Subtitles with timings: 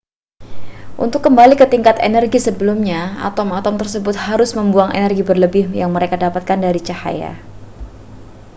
[1.05, 6.57] untuk kembali ke tingkat energi sebelumnya atom-atom tersebut harus membuang energi berlebih yang mereka dapatkan
[6.65, 7.31] dari cahaya